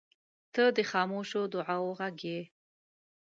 [0.53, 2.41] •ته د خاموشو دعاوو غږ یې.